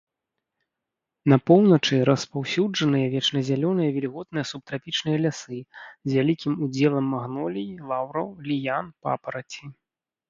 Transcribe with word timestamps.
На 1.33 1.37
поўначы 1.49 1.95
распаўсюджаныя 2.09 3.07
вечназялёныя 3.15 3.89
вільготныя 3.97 4.45
субтрапічныя 4.53 5.17
лясы 5.27 5.59
з 6.09 6.13
вялікім 6.17 6.53
удзелам 6.69 7.05
магнолій, 7.17 7.67
лаўраў, 7.93 8.27
ліян, 8.49 8.85
папараці. 9.07 9.63